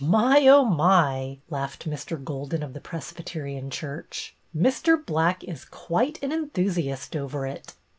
[0.19, 2.17] "My, oh, my!" laughed Mr.
[2.23, 4.35] Golden of the Presbyterian church."
[4.71, 4.97] Mr.
[5.05, 7.75] Black is quite an enthusiast over it."